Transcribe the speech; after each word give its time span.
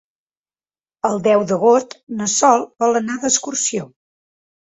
El 1.09 1.19
deu 1.27 1.43
d'agost 1.51 1.93
na 2.21 2.29
Sol 2.35 2.65
vol 2.85 3.01
anar 3.01 3.17
d'excursió. 3.25 3.85